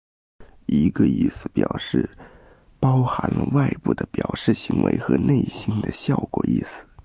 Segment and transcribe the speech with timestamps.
[0.65, 2.09] 一个意思表示
[2.79, 6.87] 包含了外部的表示行为和内心的效果意思。